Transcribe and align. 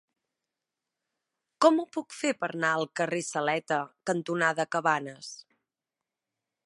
Com 1.65 1.77
ho 1.81 1.85
puc 1.97 2.15
fer 2.21 2.31
per 2.39 2.49
anar 2.55 2.71
al 2.79 2.87
carrer 3.01 3.21
Saleta 3.27 3.79
cantonada 4.13 4.67
Cabanes? 4.77 5.31